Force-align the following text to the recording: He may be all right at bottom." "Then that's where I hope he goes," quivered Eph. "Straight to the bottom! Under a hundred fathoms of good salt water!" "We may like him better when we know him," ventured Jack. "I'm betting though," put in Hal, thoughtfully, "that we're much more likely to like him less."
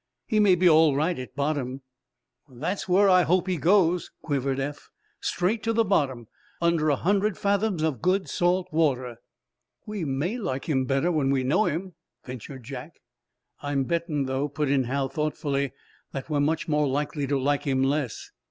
He 0.25 0.39
may 0.39 0.55
be 0.55 0.67
all 0.67 0.95
right 0.95 1.19
at 1.19 1.35
bottom." 1.35 1.83
"Then 2.49 2.57
that's 2.59 2.89
where 2.89 3.07
I 3.07 3.21
hope 3.21 3.47
he 3.47 3.57
goes," 3.57 4.09
quivered 4.23 4.59
Eph. 4.59 4.89
"Straight 5.19 5.61
to 5.61 5.73
the 5.73 5.85
bottom! 5.85 6.25
Under 6.59 6.89
a 6.89 6.95
hundred 6.95 7.37
fathoms 7.37 7.83
of 7.83 8.01
good 8.01 8.27
salt 8.27 8.67
water!" 8.71 9.17
"We 9.85 10.03
may 10.03 10.39
like 10.39 10.65
him 10.67 10.85
better 10.85 11.11
when 11.11 11.29
we 11.29 11.43
know 11.43 11.65
him," 11.65 11.93
ventured 12.25 12.63
Jack. 12.63 12.93
"I'm 13.61 13.83
betting 13.83 14.25
though," 14.25 14.49
put 14.49 14.69
in 14.71 14.85
Hal, 14.85 15.07
thoughtfully, 15.07 15.71
"that 16.13 16.31
we're 16.31 16.39
much 16.39 16.67
more 16.67 16.87
likely 16.87 17.27
to 17.27 17.37
like 17.37 17.65
him 17.65 17.83
less." 17.83 18.31